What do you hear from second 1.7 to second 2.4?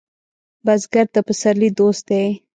دوست دی